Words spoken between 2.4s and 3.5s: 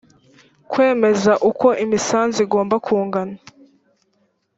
igomba kungana